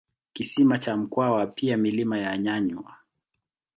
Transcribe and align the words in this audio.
Kisima 0.33 0.77
cha 0.77 0.97
Mkwawa 0.97 1.47
pia 1.47 1.77
milima 1.77 2.17
ya 2.17 2.37
Nyanywa 2.37 2.95